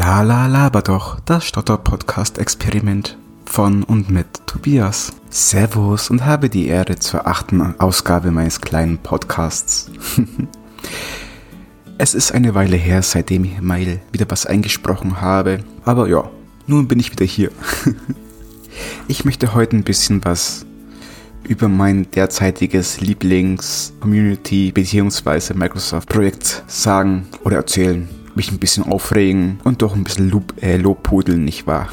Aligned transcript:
La 0.00 0.22
la 0.22 0.46
laber 0.46 0.80
doch, 0.80 1.20
das 1.26 1.44
Stotter-Podcast-Experiment 1.44 3.18
von 3.44 3.82
und 3.82 4.08
mit 4.08 4.46
Tobias. 4.46 5.12
Servus 5.28 6.08
und 6.08 6.24
habe 6.24 6.48
die 6.48 6.68
Ehre 6.68 6.98
zur 6.98 7.26
achten 7.26 7.78
Ausgabe 7.78 8.30
meines 8.30 8.62
kleinen 8.62 8.96
Podcasts. 8.96 9.90
es 11.98 12.14
ist 12.14 12.32
eine 12.32 12.54
Weile 12.54 12.78
her, 12.78 13.02
seitdem 13.02 13.44
ich 13.44 13.60
mal 13.60 14.00
wieder 14.10 14.24
was 14.30 14.46
eingesprochen 14.46 15.20
habe, 15.20 15.64
aber 15.84 16.08
ja, 16.08 16.30
nun 16.66 16.88
bin 16.88 16.98
ich 16.98 17.12
wieder 17.12 17.26
hier. 17.26 17.50
ich 19.06 19.26
möchte 19.26 19.52
heute 19.52 19.76
ein 19.76 19.84
bisschen 19.84 20.24
was 20.24 20.64
über 21.46 21.68
mein 21.68 22.10
derzeitiges 22.10 23.02
Lieblings-Community- 23.02 24.72
bzw. 24.72 25.52
Microsoft-Projekt 25.52 26.64
sagen 26.68 27.28
oder 27.44 27.56
erzählen 27.56 28.08
mich 28.36 28.50
ein 28.50 28.58
bisschen 28.58 28.84
aufregen 28.84 29.60
und 29.64 29.82
doch 29.82 29.94
ein 29.94 30.04
bisschen 30.04 30.30
Lob, 30.30 30.54
äh, 30.60 30.76
Lobpudeln, 30.76 31.44
nicht 31.44 31.66
wahr? 31.66 31.88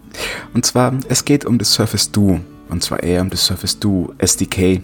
und 0.54 0.66
zwar, 0.66 0.94
es 1.08 1.24
geht 1.24 1.44
um 1.44 1.58
das 1.58 1.72
Surface 1.72 2.10
Duo. 2.12 2.40
Und 2.68 2.82
zwar 2.82 3.02
eher 3.02 3.20
um 3.20 3.28
das 3.28 3.44
Surface 3.44 3.78
Duo 3.78 4.14
SDK, 4.18 4.80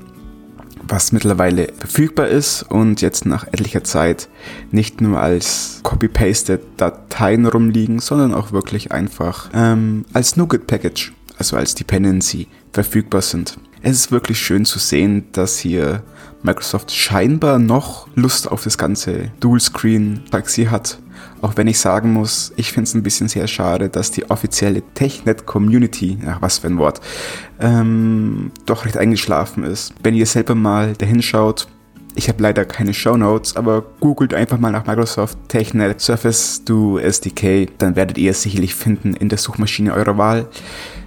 was 0.87 1.12
mittlerweile 1.12 1.73
verfügbar 1.79 2.29
ist 2.29 2.62
und 2.62 3.01
jetzt 3.01 3.27
nach 3.27 3.46
etlicher 3.46 3.84
Zeit 3.84 4.29
nicht 4.70 5.01
nur 5.01 5.20
als 5.20 5.80
copy-pasted 5.82 6.60
Dateien 6.77 7.46
rumliegen, 7.46 7.98
sondern 7.98 8.34
auch 8.34 8.52
wirklich 8.52 8.93
einfach 8.93 9.51
ähm, 9.54 10.04
als 10.12 10.37
NuGet-Package, 10.37 11.12
also 11.38 11.56
als 11.56 11.74
Dependency, 11.74 12.48
verfügbar 12.73 13.23
sind. 13.23 13.59
Es 13.82 13.96
ist 13.96 14.12
wirklich 14.12 14.38
schön 14.40 14.65
zu 14.65 14.79
sehen, 14.79 15.27
dass 15.32 15.59
hier 15.59 16.02
Microsoft 16.43 16.90
scheinbar 16.90 17.59
noch 17.59 18.09
Lust 18.15 18.51
auf 18.51 18.65
das 18.65 18.79
ganze 18.79 19.30
Dual-Screen-Taxi 19.40 20.66
hat. 20.66 20.98
Auch 21.40 21.56
wenn 21.56 21.66
ich 21.66 21.78
sagen 21.78 22.12
muss, 22.12 22.52
ich 22.56 22.72
finde 22.72 22.88
es 22.88 22.95
ein 22.95 23.02
bisschen 23.02 23.28
sehr 23.28 23.46
schade, 23.46 23.88
dass 23.88 24.10
die 24.10 24.30
offizielle 24.30 24.82
TechNet-Community, 24.95 26.18
ach 26.26 26.43
was 26.43 26.59
für 26.59 26.66
ein 26.66 26.79
Wort, 26.79 27.01
ähm, 27.60 28.51
doch 28.66 28.84
recht 28.84 28.96
eingeschlafen 28.96 29.65
ist. 29.65 29.95
Wenn 30.02 30.15
ihr 30.15 30.26
selber 30.26 30.54
mal 30.54 30.95
dahin 30.95 31.23
schaut, 31.23 31.68
ich 32.18 32.28
habe 32.28 32.43
leider 32.43 32.65
keine 32.65 32.95
Show 32.95 33.16
Notes, 33.16 33.54
aber 33.54 33.82
googelt 34.01 34.34
einfach 34.34 34.59
mal 34.59 34.73
nach 34.73 34.87
Microsoft 34.87 35.38
TechNet 35.46 36.01
Surface 36.01 36.65
Duo 36.65 36.98
SDK, 36.98 37.68
dann 37.78 37.95
werdet 37.95 38.18
ihr 38.18 38.32
es 38.32 38.43
sicherlich 38.43 38.74
finden 38.74 39.15
in 39.15 39.28
der 39.28 39.38
Suchmaschine 39.38 39.95
eurer 39.95 40.18
Wahl, 40.18 40.48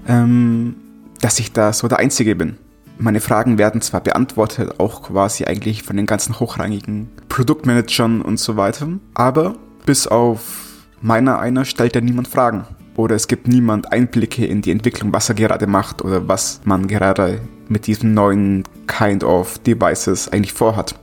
ähm, 0.07 0.75
dass 1.19 1.39
ich 1.39 1.51
da 1.51 1.73
so 1.73 1.89
der 1.89 1.99
Einzige 1.99 2.35
bin. 2.37 2.55
Meine 2.97 3.19
Fragen 3.19 3.57
werden 3.57 3.81
zwar 3.81 3.99
beantwortet, 3.99 4.79
auch 4.79 5.03
quasi 5.03 5.43
eigentlich 5.43 5.83
von 5.83 5.97
den 5.97 6.05
ganzen 6.05 6.39
hochrangigen 6.39 7.09
Produktmanagern 7.27 8.21
und 8.21 8.39
so 8.39 8.55
weiter, 8.55 8.87
aber 9.13 9.55
bis 9.85 10.07
auf 10.07 10.41
meiner 11.01 11.39
einer 11.39 11.65
stellt 11.65 11.95
ja 11.95 12.01
niemand 12.01 12.27
Fragen. 12.27 12.65
Oder 12.95 13.15
es 13.15 13.27
gibt 13.27 13.47
niemand 13.47 13.91
Einblicke 13.91 14.45
in 14.45 14.61
die 14.61 14.71
Entwicklung, 14.71 15.13
was 15.13 15.29
er 15.29 15.35
gerade 15.35 15.65
macht 15.65 16.03
oder 16.03 16.27
was 16.27 16.61
man 16.65 16.87
gerade 16.87 17.39
mit 17.69 17.87
diesen 17.87 18.13
neuen 18.13 18.63
Kind 18.87 19.23
of 19.23 19.59
Devices 19.59 20.27
eigentlich 20.27 20.53
vorhat. 20.53 20.95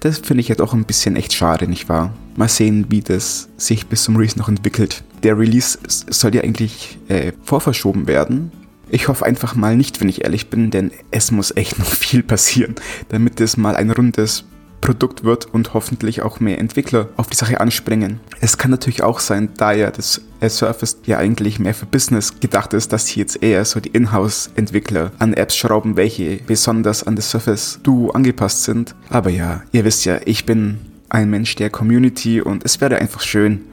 Das 0.00 0.18
finde 0.18 0.42
ich 0.42 0.48
jetzt 0.48 0.62
auch 0.62 0.74
ein 0.74 0.84
bisschen 0.84 1.16
echt 1.16 1.32
schade, 1.32 1.66
nicht 1.66 1.88
wahr? 1.88 2.12
Mal 2.36 2.48
sehen, 2.48 2.86
wie 2.90 3.00
das 3.00 3.48
sich 3.56 3.86
bis 3.86 4.04
zum 4.04 4.16
Release 4.16 4.38
noch 4.38 4.48
entwickelt. 4.48 5.02
Der 5.22 5.38
Release 5.38 5.78
soll 5.86 6.34
ja 6.34 6.42
eigentlich 6.42 6.98
äh, 7.08 7.32
vorverschoben 7.42 8.06
werden 8.06 8.52
ich 8.94 9.08
hoffe 9.08 9.24
einfach 9.24 9.54
mal 9.54 9.76
nicht, 9.76 10.00
wenn 10.00 10.08
ich 10.08 10.24
ehrlich 10.24 10.50
bin, 10.50 10.70
denn 10.70 10.90
es 11.10 11.30
muss 11.30 11.56
echt 11.56 11.78
noch 11.78 11.86
viel 12.04 12.22
passieren, 12.22 12.74
damit 13.08 13.40
es 13.40 13.56
mal 13.56 13.76
ein 13.76 13.90
rundes 13.90 14.44
Produkt 14.84 15.24
wird 15.24 15.46
und 15.46 15.72
hoffentlich 15.72 16.20
auch 16.20 16.40
mehr 16.40 16.58
Entwickler 16.58 17.08
auf 17.16 17.28
die 17.28 17.36
Sache 17.36 17.58
anspringen. 17.58 18.20
Es 18.42 18.58
kann 18.58 18.70
natürlich 18.70 19.02
auch 19.02 19.18
sein, 19.18 19.48
da 19.56 19.72
ja 19.72 19.90
das 19.90 20.20
Surface 20.46 20.98
ja 21.06 21.16
eigentlich 21.16 21.58
mehr 21.58 21.72
für 21.72 21.86
Business 21.86 22.38
gedacht 22.38 22.74
ist, 22.74 22.92
dass 22.92 23.06
hier 23.06 23.22
jetzt 23.22 23.42
eher 23.42 23.64
so 23.64 23.80
die 23.80 23.88
Inhouse-Entwickler 23.88 25.12
an 25.18 25.32
Apps 25.32 25.56
schrauben, 25.56 25.96
welche 25.96 26.36
besonders 26.46 27.02
an 27.02 27.16
das 27.16 27.30
Surface 27.30 27.80
Duo 27.82 28.10
angepasst 28.10 28.64
sind. 28.64 28.94
Aber 29.08 29.30
ja, 29.30 29.62
ihr 29.72 29.86
wisst 29.86 30.04
ja, 30.04 30.20
ich 30.26 30.44
bin 30.44 30.78
ein 31.08 31.30
Mensch 31.30 31.54
der 31.54 31.70
Community 31.70 32.42
und 32.42 32.62
es 32.62 32.82
wäre 32.82 32.96
einfach 32.96 33.22
schön, 33.22 33.64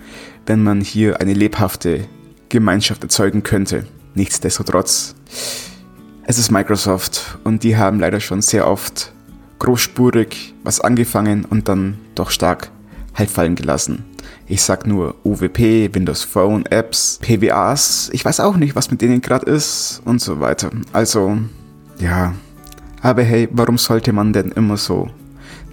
wenn 0.45 0.63
man 0.63 0.79
hier 0.79 1.19
eine 1.19 1.33
lebhafte 1.33 2.05
Gemeinschaft 2.47 3.03
erzeugen 3.03 3.43
könnte. 3.43 3.85
Nichtsdestotrotz, 4.15 5.15
es 6.23 6.39
ist 6.39 6.51
Microsoft 6.51 7.37
und 7.43 7.63
die 7.63 7.75
haben 7.75 7.99
leider 7.99 8.21
schon 8.21 8.41
sehr 8.41 8.65
oft 8.65 9.11
großspurig 9.61 10.55
was 10.63 10.81
angefangen 10.81 11.45
und 11.45 11.69
dann 11.69 11.99
doch 12.15 12.31
stark 12.31 12.71
halt 13.13 13.29
fallen 13.29 13.53
gelassen. 13.55 14.03
Ich 14.47 14.63
sag 14.63 14.87
nur 14.87 15.15
UWP, 15.23 15.93
Windows 15.93 16.23
Phone, 16.23 16.65
Apps, 16.65 17.19
PWAs, 17.21 18.09
ich 18.11 18.25
weiß 18.25 18.39
auch 18.39 18.57
nicht, 18.57 18.75
was 18.75 18.89
mit 18.89 19.01
denen 19.01 19.21
gerade 19.21 19.45
ist 19.45 20.01
und 20.03 20.19
so 20.19 20.39
weiter. 20.39 20.71
Also, 20.93 21.37
ja. 21.99 22.33
Aber 23.03 23.21
hey, 23.21 23.47
warum 23.51 23.77
sollte 23.77 24.13
man 24.13 24.33
denn 24.33 24.51
immer 24.51 24.77
so 24.77 25.09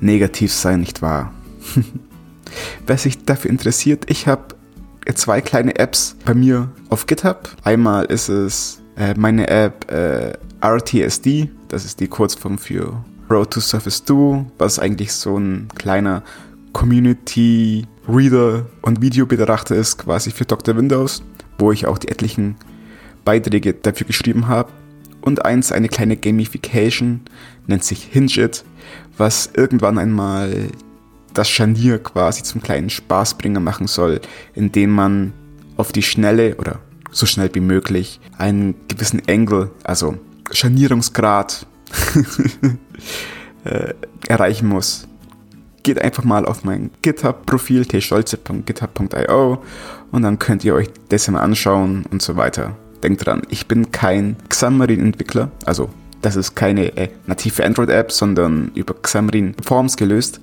negativ 0.01 0.53
sein, 0.53 0.81
nicht 0.81 1.01
wahr? 1.01 1.33
Wer 2.87 2.99
sich 2.99 3.25
dafür 3.25 3.51
interessiert, 3.51 4.05
ich 4.11 4.27
habe 4.27 4.55
zwei 5.15 5.41
kleine 5.41 5.79
Apps 5.79 6.15
bei 6.27 6.35
mir 6.35 6.69
auf 6.91 7.07
GitHub. 7.07 7.49
Einmal 7.65 8.05
ist 8.05 8.29
es 8.29 8.83
äh, 8.97 9.15
meine 9.17 9.49
App 9.49 9.91
äh, 9.91 10.35
RTSD, 10.61 11.49
das 11.69 11.87
ist 11.87 12.01
die 12.01 12.09
Kurzform 12.09 12.59
für 12.59 13.03
Road 13.31 13.51
to 13.51 13.61
Surface 13.61 14.05
Duo, 14.05 14.47
was 14.59 14.79
eigentlich 14.79 15.13
so 15.13 15.39
ein 15.39 15.69
kleiner 15.75 16.23
Community 16.73 17.87
Reader 18.09 18.67
und 18.83 19.03
Videobetrachter 19.03 19.77
ist, 19.77 19.99
quasi 19.99 20.31
für 20.31 20.45
Dr. 20.45 20.77
Windows, 20.77 21.23
wo 21.59 21.73
ich 21.73 21.87
auch 21.87 21.99
die 21.99 22.09
etlichen 22.09 22.57
Beiträge 23.25 23.75
dafür 23.75 24.07
geschrieben 24.07 24.49
habe. 24.49 24.71
Und 25.21 25.45
eins, 25.45 25.73
eine 25.73 25.89
kleine 25.89 26.17
Gamification, 26.17 27.21
nennt 27.67 27.85
sich 27.85 28.05
Hinge 28.05 28.39
It, 28.39 28.65
was 29.17 29.51
irgendwann 29.55 29.99
einmal 29.99 30.69
das 31.35 31.51
Scharnier 31.51 31.99
quasi 31.99 32.43
zum 32.43 32.63
kleinen 32.63 32.89
Spaßbringer 32.89 33.61
machen 33.61 33.87
soll, 33.87 34.21
indem 34.55 34.91
man 34.91 35.33
auf 35.77 35.93
die 35.93 36.03
Schnelle 36.03 36.57
oder 36.57 36.79
so 37.11 37.27
schnell 37.27 37.51
wie 37.55 37.61
möglich 37.61 38.21
einen 38.37 38.75
gewissen 38.89 39.23
Angle, 39.29 39.71
also 39.85 40.17
Scharnierungsgrad 40.51 41.67
äh, 43.65 43.95
erreichen 44.29 44.69
muss. 44.69 45.07
Geht 45.83 46.01
einfach 46.01 46.25
mal 46.25 46.45
auf 46.45 46.65
mein 46.65 46.91
GitHub-Profil 47.03 47.87
tscholze.github.io 47.87 49.63
und 50.11 50.23
dann 50.23 50.39
könnt 50.39 50.65
ihr 50.65 50.75
euch 50.75 50.89
das 51.09 51.29
mal 51.29 51.41
anschauen 51.41 52.05
und 52.11 52.23
so 52.23 52.37
weiter. 52.37 52.77
Denkt 53.03 53.27
dran, 53.27 53.43
ich 53.49 53.69
bin 53.69 53.93
kein 53.93 54.37
Xamarin-Entwickler, 54.49 55.51
also 55.65 55.89
das 56.21 56.37
ist 56.37 56.57
keine 56.57 56.97
äh, 56.97 57.11
native 57.27 57.65
Android-App, 57.65 58.11
sondern 58.11 58.73
über 58.75 58.95
Xamarin 58.95 59.55
Forms 59.65 59.97
gelöst. 59.97 60.41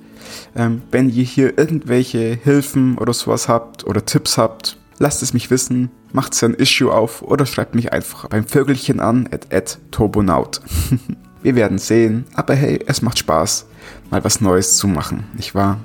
Ähm, 0.56 0.82
wenn 0.90 1.10
ihr 1.10 1.24
hier 1.24 1.58
irgendwelche 1.58 2.38
Hilfen 2.42 2.98
oder 2.98 3.12
sowas 3.12 3.48
habt 3.48 3.84
oder 3.84 4.04
Tipps 4.04 4.38
habt, 4.38 4.78
lasst 4.98 5.22
es 5.22 5.34
mich 5.34 5.50
wissen, 5.50 5.90
macht 6.12 6.40
ein 6.42 6.54
Issue 6.54 6.92
auf 6.92 7.22
oder 7.22 7.46
schreibt 7.46 7.74
mich 7.74 7.92
einfach 7.92 8.28
beim 8.28 8.46
Vögelchen 8.46 9.00
an 9.00 9.28
at, 9.30 9.52
at 9.52 9.78
turbonaut. 9.90 10.60
Wir 11.46 11.54
werden 11.54 11.78
sehen, 11.78 12.24
aber 12.34 12.56
hey, 12.56 12.80
es 12.88 13.02
macht 13.02 13.20
Spaß, 13.20 13.66
mal 14.10 14.24
was 14.24 14.40
Neues 14.40 14.78
zu 14.78 14.88
machen, 14.88 15.26
nicht 15.36 15.54
wahr? 15.54 15.78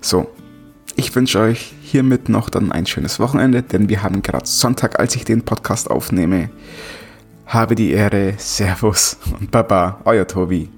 So, 0.00 0.30
ich 0.94 1.12
wünsche 1.16 1.40
euch 1.40 1.74
hiermit 1.82 2.28
noch 2.28 2.48
dann 2.48 2.70
ein 2.70 2.86
schönes 2.86 3.18
Wochenende, 3.18 3.64
denn 3.64 3.88
wir 3.88 4.04
haben 4.04 4.22
gerade 4.22 4.46
Sonntag, 4.46 5.00
als 5.00 5.16
ich 5.16 5.24
den 5.24 5.42
Podcast 5.42 5.90
aufnehme. 5.90 6.50
Habe 7.44 7.74
die 7.74 7.90
Ehre, 7.90 8.34
Servus 8.36 9.16
und 9.40 9.50
Baba, 9.50 10.00
euer 10.04 10.28
Tobi. 10.28 10.68